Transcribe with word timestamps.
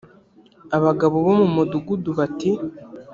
abagabo 0.77 1.15
bo 1.25 1.33
mu 1.39 1.47
mudugudu 1.55 2.09
bati 2.17 2.51